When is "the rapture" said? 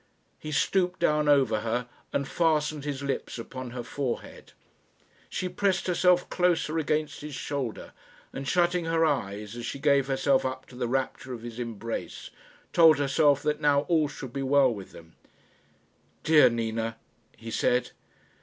10.75-11.33